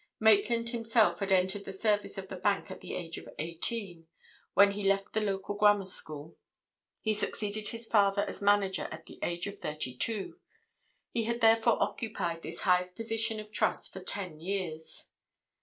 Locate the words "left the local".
4.83-5.53